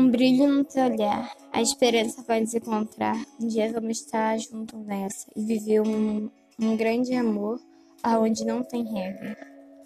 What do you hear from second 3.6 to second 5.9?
vamos estar juntos nessa e viver